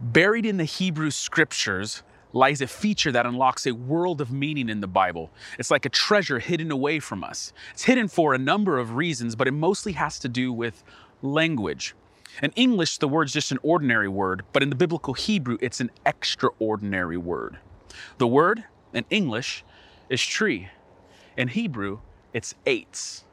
[0.00, 2.02] Buried in the Hebrew scriptures
[2.32, 5.30] lies a feature that unlocks a world of meaning in the Bible.
[5.58, 7.52] It's like a treasure hidden away from us.
[7.72, 10.82] It's hidden for a number of reasons, but it mostly has to do with
[11.20, 11.94] language.
[12.42, 15.90] In English, the word's just an ordinary word, but in the biblical Hebrew, it's an
[16.06, 17.58] extraordinary word.
[18.16, 18.64] The word
[18.94, 19.64] in English
[20.08, 20.68] is tree.
[21.36, 21.98] In Hebrew,
[22.32, 23.24] it's eitz.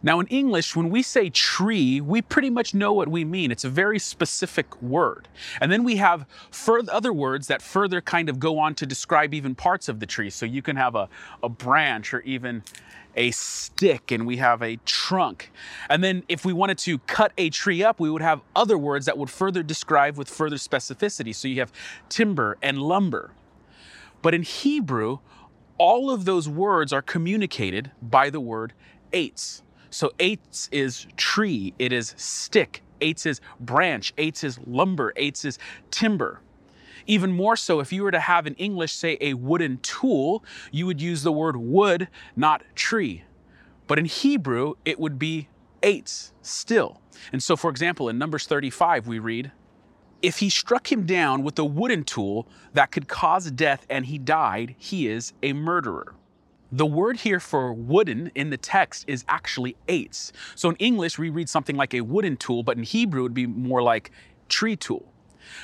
[0.00, 3.50] Now, in English, when we say tree, we pretty much know what we mean.
[3.50, 5.26] It's a very specific word.
[5.60, 6.24] And then we have
[6.68, 10.30] other words that further kind of go on to describe even parts of the tree.
[10.30, 11.08] So you can have a,
[11.42, 12.62] a branch or even
[13.16, 15.50] a stick, and we have a trunk.
[15.90, 19.06] And then if we wanted to cut a tree up, we would have other words
[19.06, 21.34] that would further describe with further specificity.
[21.34, 21.72] So you have
[22.08, 23.32] timber and lumber.
[24.22, 25.18] But in Hebrew,
[25.76, 28.74] all of those words are communicated by the word
[29.12, 29.62] eitz.
[29.90, 35.58] So eitz is tree, it is stick, eitz is branch, eitz is lumber, eitz is
[35.90, 36.40] timber.
[37.06, 40.84] Even more so, if you were to have in English, say, a wooden tool, you
[40.84, 43.24] would use the word wood, not tree.
[43.86, 45.48] But in Hebrew, it would be
[45.82, 47.00] eitz still.
[47.32, 49.52] And so, for example, in Numbers 35, we read,
[50.20, 54.18] If he struck him down with a wooden tool that could cause death and he
[54.18, 56.14] died, he is a murderer.
[56.70, 60.32] The word here for wooden in the text is actually eitz.
[60.54, 63.34] So in English, we read something like a wooden tool, but in Hebrew, it would
[63.34, 64.10] be more like
[64.50, 65.10] tree tool.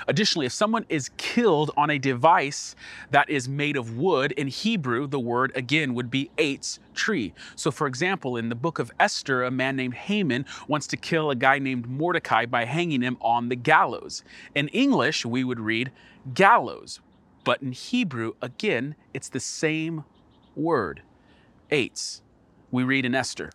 [0.09, 2.75] Additionally, if someone is killed on a device
[3.11, 7.35] that is made of wood, in Hebrew, the word again would be eitz, tree.
[7.55, 11.31] So, for example, in the book of Esther, a man named Haman wants to kill
[11.31, 14.25] a guy named Mordecai by hanging him on the gallows.
[14.55, 15.93] In English, we would read
[16.33, 17.01] gallows,
[17.45, 20.05] but in Hebrew, again, it's the same
[20.57, 21.03] word,
[21.71, 22.21] eitz.
[22.71, 23.51] We read in Esther.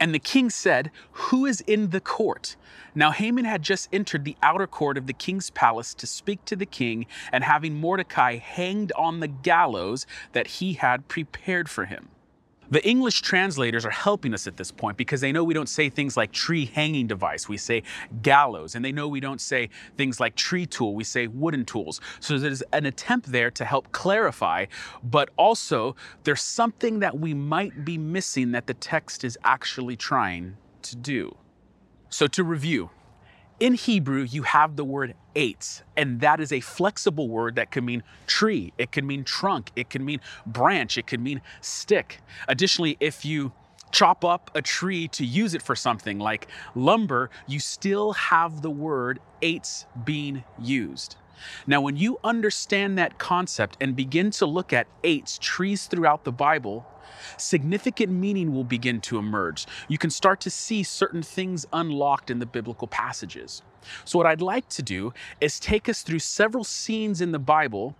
[0.00, 2.56] And the king said, Who is in the court?
[2.94, 6.56] Now Haman had just entered the outer court of the king's palace to speak to
[6.56, 12.08] the king, and having Mordecai hanged on the gallows that he had prepared for him.
[12.70, 15.90] The English translators are helping us at this point because they know we don't say
[15.90, 17.82] things like tree hanging device, we say
[18.22, 22.00] gallows, and they know we don't say things like tree tool, we say wooden tools.
[22.20, 24.66] So there's an attempt there to help clarify,
[25.02, 30.56] but also there's something that we might be missing that the text is actually trying
[30.82, 31.36] to do.
[32.08, 32.90] So to review,
[33.60, 37.84] in Hebrew, you have the word eitz, and that is a flexible word that can
[37.84, 42.20] mean tree, it can mean trunk, it can mean branch, it can mean stick.
[42.48, 43.52] Additionally, if you
[43.92, 48.70] chop up a tree to use it for something like lumber, you still have the
[48.70, 51.16] word eitz being used.
[51.66, 56.32] Now, when you understand that concept and begin to look at eitz, trees throughout the
[56.32, 56.86] Bible,
[57.36, 59.66] significant meaning will begin to emerge.
[59.88, 63.62] You can start to see certain things unlocked in the biblical passages.
[64.04, 67.96] So, what I'd like to do is take us through several scenes in the Bible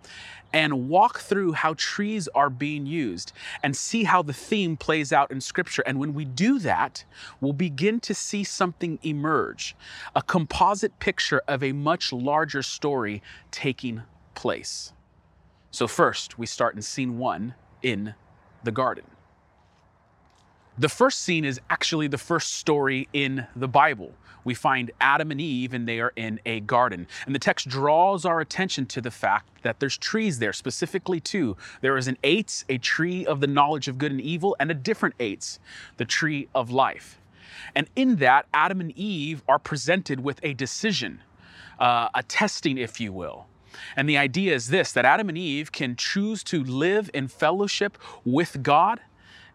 [0.53, 3.33] and walk through how trees are being used
[3.63, 5.83] and see how the theme plays out in Scripture.
[5.85, 7.05] And when we do that,
[7.41, 9.75] we'll begin to see something emerge
[10.15, 14.03] a composite picture of a much larger story taking
[14.35, 14.93] place.
[15.71, 18.15] So, first, we start in scene one in
[18.65, 19.05] the garden.
[20.77, 24.13] The first scene is actually the first story in the Bible.
[24.43, 27.07] We find Adam and Eve, and they are in a garden.
[27.27, 31.57] And the text draws our attention to the fact that there's trees there, specifically two.
[31.81, 34.75] There is an eitz, a tree of the knowledge of good and evil, and a
[34.75, 35.61] different eitz,
[35.97, 37.21] the tree of life.
[37.75, 41.23] And in that, Adam and Eve are presented with a decision,
[41.79, 43.47] uh, a testing, if you will.
[43.97, 47.99] And the idea is this that Adam and Eve can choose to live in fellowship
[48.25, 49.01] with God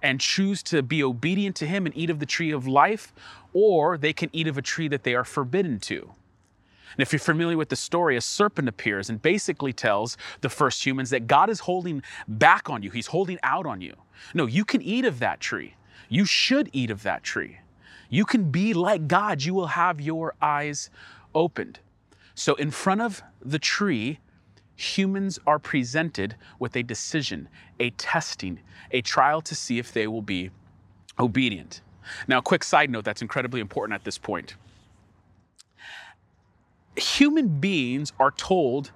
[0.02, 3.14] and choose to be obedient to Him and eat of the tree of life,
[3.54, 6.14] or they can eat of a tree that they are forbidden to.
[6.94, 10.86] And if you're familiar with the story, a serpent appears and basically tells the first
[10.86, 13.96] humans that God is holding back on you, He's holding out on you.
[14.34, 15.76] No, you can eat of that tree.
[16.10, 17.60] You should eat of that tree.
[18.10, 19.44] You can be like God.
[19.44, 20.90] You will have your eyes
[21.36, 21.80] opened.
[22.40, 24.20] So, in front of the tree,
[24.78, 27.50] humans are presented with a decision,
[27.82, 30.50] a testing, a trial to see if they will be
[31.20, 31.82] obedient.
[32.30, 34.56] Now, quick side note that's incredibly important at this point.
[36.96, 38.94] Human beings are told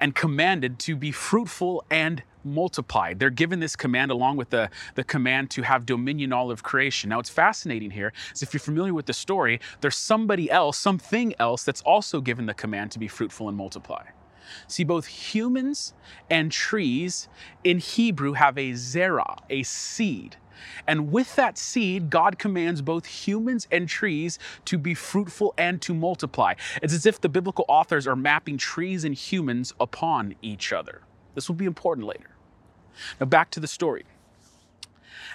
[0.00, 3.18] and commanded to be fruitful and multiplied.
[3.18, 7.10] They're given this command along with the, the command to have dominion all of creation.
[7.10, 11.34] Now, it's fascinating here is if you're familiar with the story, there's somebody else, something
[11.38, 14.04] else that's also given the command to be fruitful and multiply.
[14.68, 15.92] See, both humans
[16.30, 17.28] and trees
[17.64, 20.36] in Hebrew have a zerah, a seed.
[20.86, 25.94] And with that seed, God commands both humans and trees to be fruitful and to
[25.94, 26.54] multiply.
[26.82, 31.02] It's as if the biblical authors are mapping trees and humans upon each other.
[31.34, 32.30] This will be important later.
[33.20, 34.04] Now, back to the story.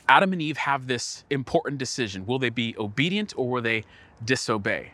[0.07, 3.83] Adam and Eve have this important decision will they be obedient or will they
[4.23, 4.91] disobey?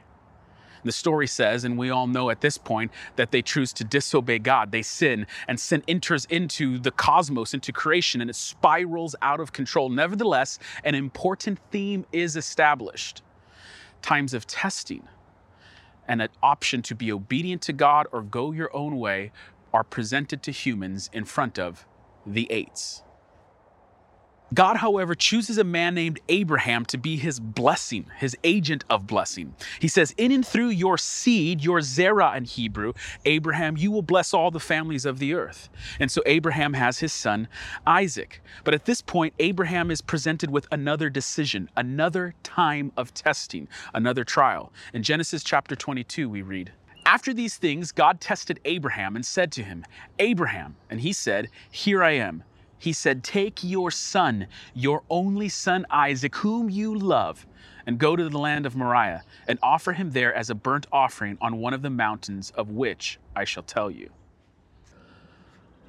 [0.84, 4.40] The story says, and we all know at this point, that they choose to disobey
[4.40, 4.72] God.
[4.72, 9.54] They sin, and sin enters into the cosmos, into creation, and it spirals out of
[9.54, 9.90] control.
[9.90, 13.22] Nevertheless, an important theme is established
[14.02, 15.08] times of testing
[16.08, 19.32] and an option to be obedient to God or go your own way
[19.74, 21.86] are presented to humans in front of
[22.26, 23.02] the eitz.
[24.54, 29.54] God, however, chooses a man named Abraham to be his blessing, his agent of blessing.
[29.82, 32.94] He says, In and through your seed, your Zerah in Hebrew,
[33.26, 35.68] Abraham, you will bless all the families of the earth.
[36.00, 37.50] And so Abraham has his son
[37.86, 38.42] Isaac.
[38.64, 44.24] But at this point, Abraham is presented with another decision, another time of testing, another
[44.24, 44.72] trial.
[44.94, 46.72] In Genesis chapter 22, we read,
[47.06, 49.86] after these things, God tested Abraham and said to him,
[50.20, 52.44] Abraham, and he said, Here I am
[52.80, 57.46] he said, Take your son, your only son Isaac, whom you love,
[57.86, 61.38] and go to the land of Moriah, and offer him there as a burnt offering
[61.42, 64.10] on one of the mountains of which I shall tell you.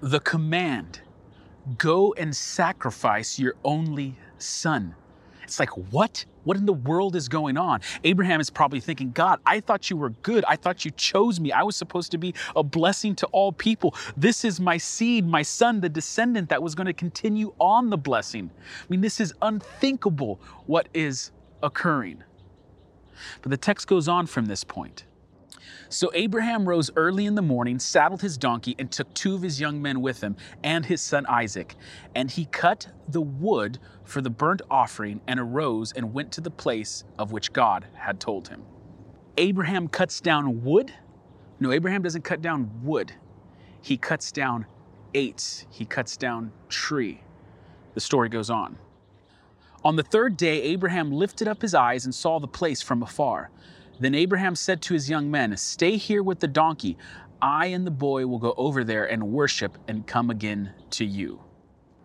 [0.01, 1.01] The command
[1.77, 4.95] go and sacrifice your only son.
[5.49, 6.27] It's like, what?
[6.45, 7.81] What in the world is going on?
[8.05, 10.45] Abraham is probably thinking, God, I thought you were good.
[10.47, 11.53] I thought you chose me.
[11.53, 13.95] I was supposed to be a blessing to all people.
[14.15, 17.97] This is my seed, my son, the descendant that was going to continue on the
[17.97, 18.51] blessing.
[18.59, 22.23] I mean, this is unthinkable what is occurring.
[23.41, 25.05] But the text goes on from this point.
[25.89, 29.61] So Abraham rose early in the morning, saddled his donkey, and took two of his
[29.61, 31.77] young men with him and his son Isaac.
[32.15, 36.51] And he cut the wood for the burnt offering and arose and went to the
[36.51, 38.63] place of which God had told him.
[39.37, 40.93] Abraham cuts down wood?
[41.61, 43.13] No, Abraham doesn't cut down wood.
[43.81, 44.67] He cuts down
[45.15, 47.21] eitz, he cuts down tree.
[47.95, 48.79] The story goes on.
[49.85, 53.51] On the third day, Abraham lifted up his eyes and saw the place from afar.
[54.01, 56.97] Then Abraham said to his young men, Stay here with the donkey.
[57.41, 61.41] I and the boy will go over there and worship and come again to you.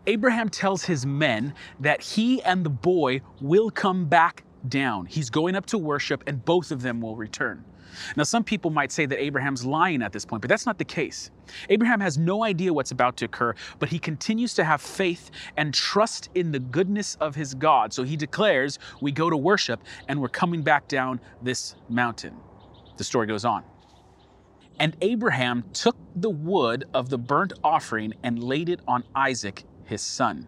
[0.05, 5.05] Abraham tells his men that he and the boy will come back down.
[5.05, 7.63] He's going up to worship, and both of them will return.
[8.15, 10.85] Now, some people might say that Abraham's lying at this point, but that's not the
[10.85, 11.31] case.
[11.69, 15.73] Abraham has no idea what's about to occur, but he continues to have faith and
[15.73, 17.93] trust in the goodness of his God.
[17.93, 22.35] So he declares, We go to worship, and we're coming back down this mountain.
[22.97, 23.63] The story goes on.
[24.79, 30.01] And Abraham took the wood of the burnt offering and laid it on Isaac, his
[30.01, 30.47] son.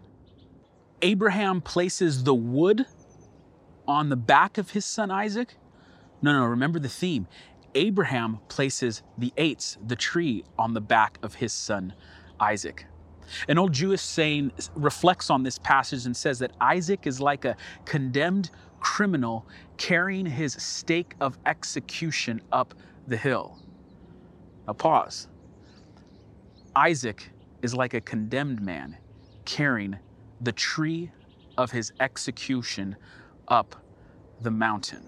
[1.02, 2.86] Abraham places the wood
[3.88, 5.56] on the back of his son Isaac
[6.26, 7.28] no, no, remember the theme.
[7.76, 11.94] Abraham places the eitz, the tree, on the back of his son
[12.40, 12.86] Isaac.
[13.48, 17.56] An old Jewish saying reflects on this passage and says that Isaac is like a
[17.86, 22.74] condemned criminal carrying his stake of execution up
[23.08, 23.60] the hill.
[24.68, 25.28] Now, pause.
[26.76, 27.32] Isaac
[27.62, 28.98] is like a condemned man
[29.46, 29.98] carrying
[30.42, 31.12] the tree
[31.58, 32.96] of his execution
[33.48, 33.76] up
[34.42, 35.08] the mountain.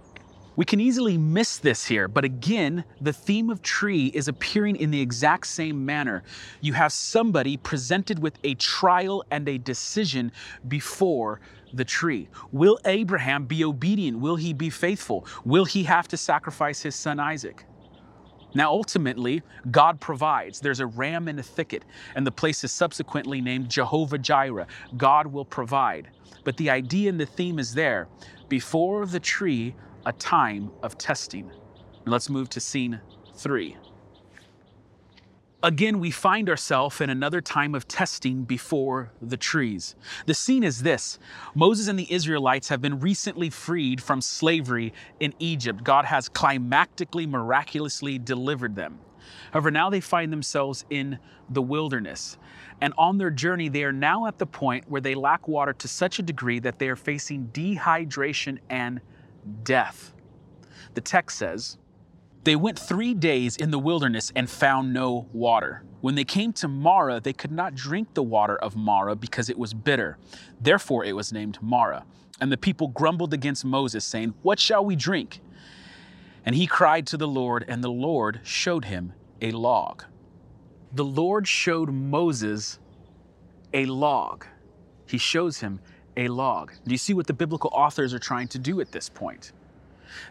[0.57, 4.91] We can easily miss this here, but again, the theme of tree is appearing in
[4.91, 6.23] the exact same manner.
[6.59, 10.31] You have somebody presented with a trial and a decision
[10.67, 11.39] before
[11.73, 12.27] the tree.
[12.51, 14.19] Will Abraham be obedient?
[14.19, 15.25] Will he be faithful?
[15.45, 17.65] Will he have to sacrifice his son Isaac?
[18.53, 20.59] Now, ultimately, God provides.
[20.59, 24.67] There's a ram in a thicket, and the place is subsequently named Jehovah Jireh.
[24.97, 26.09] God will provide.
[26.43, 28.09] But the idea and the theme is there.
[28.49, 31.51] Before the tree, a time of testing.
[32.05, 32.99] Let's move to scene
[33.35, 33.77] three.
[35.63, 39.95] Again, we find ourselves in another time of testing before the trees.
[40.25, 41.19] The scene is this
[41.53, 45.83] Moses and the Israelites have been recently freed from slavery in Egypt.
[45.83, 48.99] God has climactically, miraculously delivered them.
[49.51, 52.39] However, now they find themselves in the wilderness.
[52.81, 55.87] And on their journey, they are now at the point where they lack water to
[55.87, 58.99] such a degree that they are facing dehydration and
[59.63, 60.13] death.
[60.93, 61.77] The text says,
[62.43, 65.83] They went three days in the wilderness and found no water.
[66.01, 69.57] When they came to Marah, they could not drink the water of Marah because it
[69.57, 70.17] was bitter.
[70.59, 72.05] Therefore, it was named Marah.
[72.39, 75.41] And the people grumbled against Moses, saying, What shall we drink?
[76.43, 80.03] And he cried to the Lord, and the Lord showed him a log.
[80.91, 82.79] The Lord showed Moses
[83.73, 84.45] a log.
[85.05, 85.79] He shows him
[86.17, 86.71] a log.
[86.85, 89.53] Do you see what the biblical authors are trying to do at this point?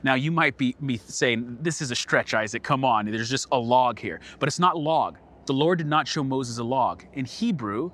[0.03, 2.63] Now, you might be me saying, This is a stretch, Isaac.
[2.63, 3.07] Come on.
[3.07, 4.21] There's just a log here.
[4.39, 5.17] But it's not log.
[5.47, 7.05] The Lord did not show Moses a log.
[7.15, 7.91] In Hebrew,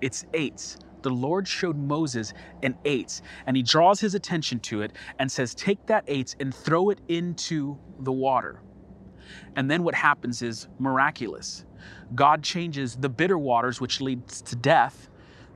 [0.00, 0.78] it's eitz.
[1.02, 5.54] The Lord showed Moses an eitz, and he draws his attention to it and says,
[5.54, 8.60] Take that eitz and throw it into the water.
[9.56, 11.64] And then what happens is miraculous.
[12.14, 15.08] God changes the bitter waters, which leads to death,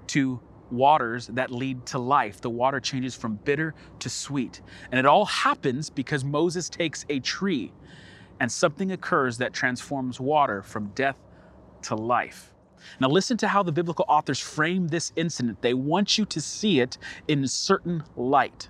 [0.08, 2.40] to waters that lead to life.
[2.40, 4.60] The water changes from bitter to sweet.
[4.90, 7.72] And it all happens because Moses takes a tree
[8.40, 11.16] and something occurs that transforms water from death
[11.82, 12.52] to life.
[13.00, 15.62] Now, listen to how the biblical authors frame this incident.
[15.62, 18.68] They want you to see it in a certain light.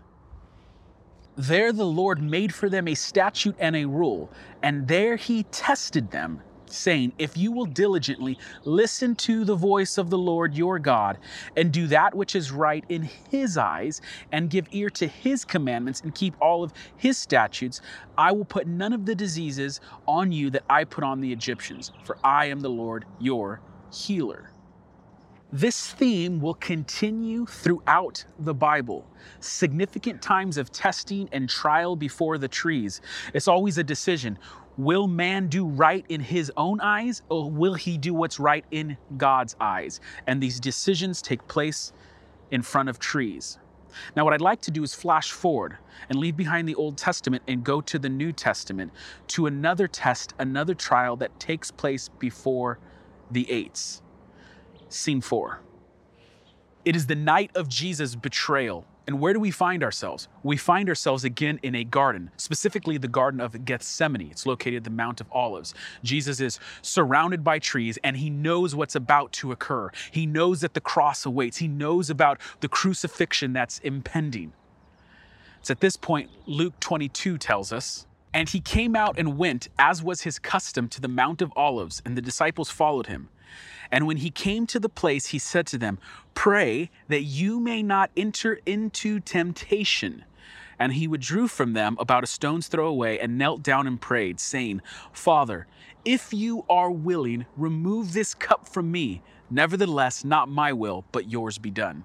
[1.37, 4.31] There, the Lord made for them a statute and a rule,
[4.63, 6.43] and there he tested them
[6.75, 11.19] saying, If you will diligently listen to the voice of the Lord your God,
[11.57, 14.01] and do that which is right in his eyes,
[14.33, 17.81] and give ear to his commandments, and keep all of his statutes,
[18.19, 21.93] I will put none of the diseases on you that I put on the Egyptians,
[22.05, 23.61] for I am the Lord your
[23.93, 24.51] healer.
[25.55, 29.07] This theme will continue throughout the Bible.
[29.39, 33.01] Significant times of testing and trial before the trees.
[33.33, 34.37] It's always a decision.
[34.77, 38.97] Will man do right in his own eyes, or will he do what's right in
[39.17, 40.01] God's eyes?
[40.27, 41.93] And these decisions take place
[42.51, 43.59] in front of trees.
[44.17, 45.79] Now, what I'd like to do is flash forward
[46.09, 48.93] and leave behind the Old Testament and go to the New Testament
[49.29, 52.81] to another test, another trial that takes place before
[53.31, 54.01] the eitz.
[54.89, 55.61] Scene four.
[56.85, 58.85] It is the night of Jesus' betrayal.
[59.07, 60.29] And where do we find ourselves?
[60.43, 64.31] We find ourselves again in a garden, specifically the Garden of Gethsemane.
[64.31, 65.75] It's located at the Mount of Olives.
[66.03, 69.91] Jesus is surrounded by trees and he knows what's about to occur.
[70.11, 74.55] He knows that the cross awaits, he knows about the crucifixion that's impending.
[75.61, 80.03] It's at this point, Luke 22 tells us, and he came out and went, as
[80.03, 83.29] was his custom, to the Mount of Olives, and the disciples followed him.
[83.91, 85.99] And when he came to the place, he said to them,
[86.35, 90.25] Pray that you may not enter into temptation.
[90.79, 94.41] And he withdrew from them about a stone's throw away and knelt down and prayed,
[94.41, 94.83] saying,
[95.13, 95.67] Father,
[96.05, 99.23] if you are willing, remove this cup from me.
[99.51, 102.05] Nevertheless, not my will, but yours be done.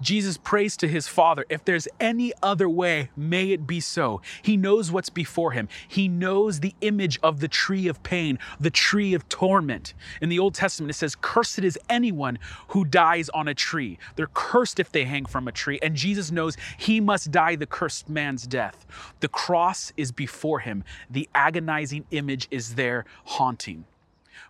[0.00, 4.22] Jesus prays to his Father, if there's any other way, may it be so.
[4.42, 5.68] He knows what's before him.
[5.86, 9.94] He knows the image of the tree of pain, the tree of torment.
[10.20, 12.38] In the Old Testament, it says, Cursed is anyone
[12.68, 13.98] who dies on a tree.
[14.16, 15.78] They're cursed if they hang from a tree.
[15.82, 18.86] And Jesus knows he must die the cursed man's death.
[19.20, 23.84] The cross is before him, the agonizing image is there haunting.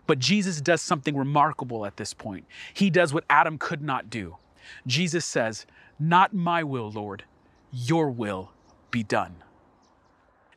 [0.07, 2.45] But Jesus does something remarkable at this point.
[2.73, 4.37] He does what Adam could not do.
[4.87, 5.65] Jesus says,
[5.99, 7.23] Not my will, Lord,
[7.71, 8.51] your will
[8.89, 9.35] be done.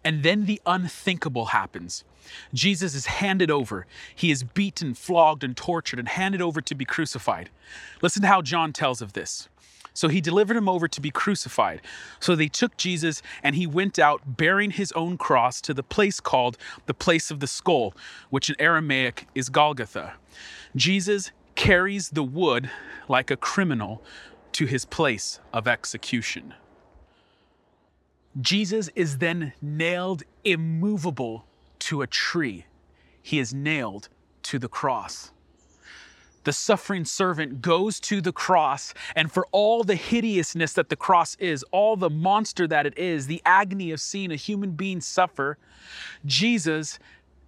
[0.04, 2.04] And then the unthinkable happens.
[2.52, 3.86] Jesus is handed over.
[4.14, 7.50] He is beaten, flogged, and tortured, and handed over to be crucified.
[8.02, 9.48] Listen to how John tells of this.
[9.94, 11.80] So he delivered him over to be crucified.
[12.18, 16.18] So they took Jesus, and he went out bearing his own cross to the place
[16.20, 17.94] called the place of the skull,
[18.28, 20.14] which in Aramaic is Golgotha.
[20.74, 22.70] Jesus carries the wood
[23.08, 24.02] like a criminal
[24.52, 26.54] to his place of execution.
[28.40, 31.46] Jesus is then nailed immovable
[31.80, 32.66] to a tree.
[33.22, 34.08] He is nailed
[34.44, 35.30] to the cross.
[36.44, 41.36] The suffering servant goes to the cross, and for all the hideousness that the cross
[41.36, 45.56] is, all the monster that it is, the agony of seeing a human being suffer,
[46.26, 46.98] Jesus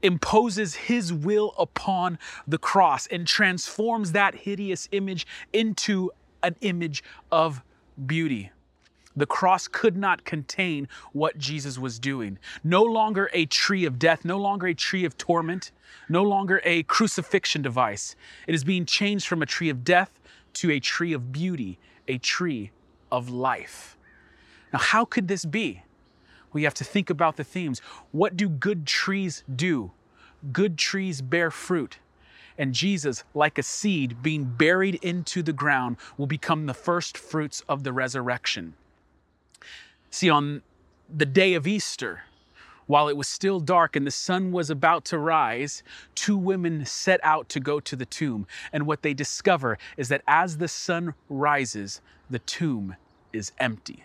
[0.03, 6.11] imposes his will upon the cross and transforms that hideous image into
[6.43, 7.63] an image of
[8.07, 8.51] beauty.
[9.17, 12.39] The cross could not contain what Jesus was doing.
[12.63, 15.73] No longer a tree of death, no longer a tree of torment,
[16.09, 18.15] no longer a crucifixion device.
[18.47, 20.21] It is being changed from a tree of death
[20.55, 22.73] to a tree of beauty, a tree
[23.11, 23.97] of life.
[24.73, 25.83] Now, how could this be?
[26.57, 27.81] We have to think about the themes.
[28.13, 29.93] What do good trees do?
[30.53, 31.99] good trees bear fruit.
[32.59, 37.63] And Jesus, like a seed being buried into the ground, will become the first fruits
[37.69, 38.75] of the resurrection.
[40.11, 40.63] See, on
[41.15, 42.23] the day of Easter,
[42.87, 45.83] while it was still dark and the sun was about to rise,
[46.15, 48.47] two women set out to go to the tomb.
[48.73, 52.97] And what they discover is that as the sun rises, the tomb
[53.33, 54.05] is empty.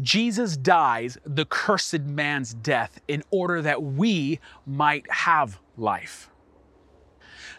[0.00, 6.30] Jesus dies the cursed man's death in order that we might have life.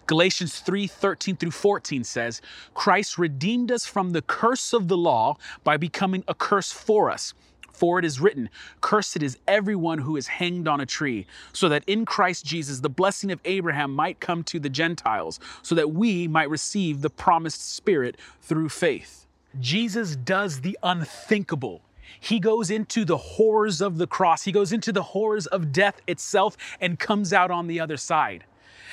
[0.08, 2.42] Galatians 3 13 through 14 says,
[2.74, 7.34] Christ redeemed us from the curse of the law by becoming a curse for us.
[7.72, 8.50] For it is written,
[8.82, 12.90] Cursed is everyone who is hanged on a tree, so that in Christ Jesus the
[12.90, 17.74] blessing of Abraham might come to the Gentiles, so that we might receive the promised
[17.74, 19.26] Spirit through faith.
[19.60, 21.82] Jesus does the unthinkable.
[22.20, 26.02] He goes into the horrors of the cross, he goes into the horrors of death
[26.08, 28.46] itself, and comes out on the other side.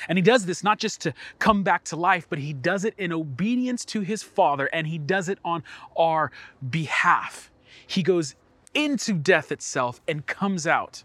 [0.07, 2.93] And he does this not just to come back to life, but he does it
[2.97, 5.63] in obedience to his Father and he does it on
[5.97, 6.31] our
[6.69, 7.51] behalf.
[7.85, 8.35] He goes
[8.73, 11.03] into death itself and comes out.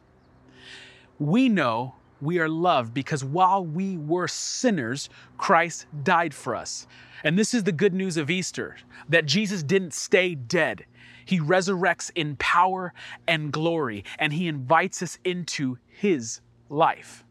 [1.18, 1.94] We know
[2.24, 6.86] we are loved because while we were sinners, Christ died for us.
[7.22, 8.76] And this is the good news of Easter
[9.08, 10.84] that Jesus didn't stay dead.
[11.24, 12.92] He resurrects in power
[13.26, 17.24] and glory, and he invites us into his life.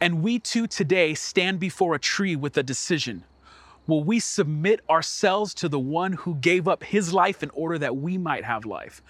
[0.00, 3.24] And we too today stand before a tree with a decision.
[3.86, 7.96] Will we submit ourselves to the one who gave up his life in order that
[7.96, 9.02] we might have life?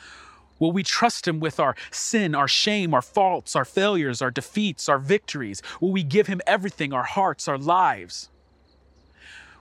[0.62, 4.88] Will we trust him with our sin, our shame, our faults, our failures, our defeats,
[4.88, 5.60] our victories?
[5.80, 8.28] Will we give him everything, our hearts, our lives?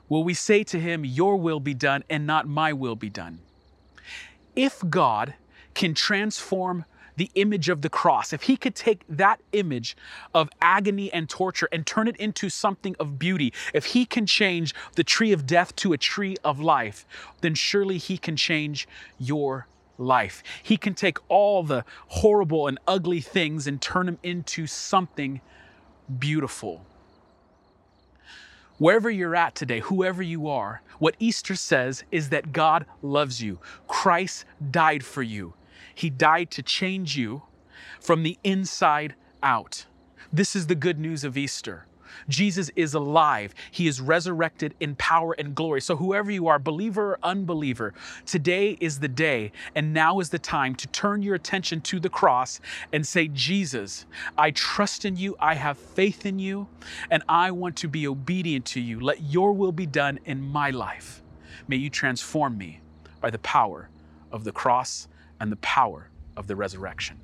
[0.10, 3.40] Will we say to him, Your will be done and not my will be done?
[4.56, 5.34] If God
[5.74, 9.98] can transform the image of the cross, if he could take that image
[10.36, 14.76] of agony and torture and turn it into something of beauty, if he can change
[14.94, 17.08] the tree of death to a tree of life,
[17.42, 19.66] then surely he can change your
[20.02, 20.44] life.
[20.64, 25.42] He can take all the horrible and ugly things and turn them into something
[26.20, 26.86] beautiful.
[28.78, 33.60] Wherever you're at today, whoever you are, what Easter says is that God loves you.
[33.88, 35.54] Christ died for you.
[35.94, 37.44] He died to change you
[38.00, 39.86] from the inside out.
[40.34, 41.86] This is the good news of Easter.
[42.30, 43.54] Jesus is alive.
[43.70, 45.82] He is resurrected in power and glory.
[45.82, 47.94] So, whoever you are, believer or unbeliever,
[48.26, 52.10] today is the day and now is the time to turn your attention to the
[52.10, 52.60] cross
[52.92, 54.06] and say, Jesus,
[54.38, 55.36] I trust in you.
[55.40, 56.68] I have faith in you,
[57.10, 59.00] and I want to be obedient to you.
[59.00, 61.22] Let your will be done in my life.
[61.68, 62.82] May you transform me
[63.20, 63.90] by the power
[64.32, 65.08] of the cross
[65.40, 67.20] and the power of the resurrection.